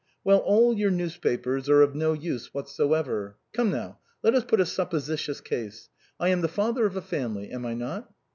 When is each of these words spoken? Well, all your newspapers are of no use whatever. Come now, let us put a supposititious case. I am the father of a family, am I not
Well, 0.23 0.39
all 0.39 0.75
your 0.75 0.89
newspapers 0.89 1.69
are 1.69 1.83
of 1.83 1.93
no 1.93 2.13
use 2.13 2.55
whatever. 2.55 3.37
Come 3.53 3.69
now, 3.69 3.99
let 4.23 4.33
us 4.33 4.43
put 4.43 4.59
a 4.59 4.65
supposititious 4.65 5.41
case. 5.41 5.89
I 6.19 6.29
am 6.29 6.41
the 6.41 6.47
father 6.47 6.87
of 6.87 6.95
a 6.95 7.03
family, 7.03 7.51
am 7.51 7.67
I 7.67 7.75
not 7.75 8.11